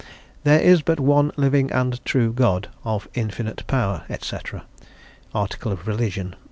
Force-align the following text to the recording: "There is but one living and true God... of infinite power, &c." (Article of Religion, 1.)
"There 0.45 0.59
is 0.59 0.81
but 0.81 0.99
one 0.99 1.31
living 1.37 1.71
and 1.71 2.03
true 2.03 2.33
God... 2.33 2.69
of 2.83 3.07
infinite 3.13 3.63
power, 3.67 4.03
&c." 4.19 4.35
(Article 5.31 5.71
of 5.71 5.85
Religion, 5.87 6.29
1.) 6.31 6.35